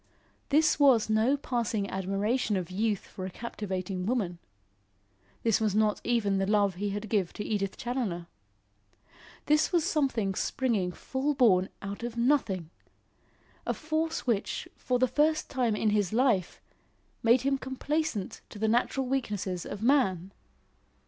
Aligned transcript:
This 0.49 0.79
was 0.79 1.11
no 1.11 1.37
passing 1.37 1.87
admiration 1.87 2.57
of 2.57 2.71
youth 2.71 3.05
for 3.05 3.23
a 3.23 3.29
captivating 3.29 4.07
woman. 4.07 4.39
This 5.43 5.61
was 5.61 5.75
not 5.75 6.01
even 6.03 6.39
the 6.39 6.47
love 6.49 6.73
he 6.73 6.89
had 6.89 7.07
given 7.07 7.31
to 7.33 7.43
Edith 7.43 7.77
Challoner. 7.77 8.25
This 9.45 9.71
was 9.71 9.83
something 9.83 10.33
springing 10.33 10.91
full 10.91 11.35
born 11.35 11.69
out 11.83 12.01
of 12.01 12.17
nothing! 12.17 12.71
a 13.63 13.75
force 13.75 14.25
which, 14.25 14.67
for 14.75 14.97
the 14.97 15.07
first 15.07 15.51
time 15.51 15.75
in 15.75 15.91
his 15.91 16.11
life, 16.11 16.59
made 17.21 17.41
him 17.41 17.59
complaisant 17.59 18.41
to 18.49 18.57
the 18.57 18.67
natural 18.67 19.05
weaknesses 19.05 19.67
of 19.67 19.83
man! 19.83 20.31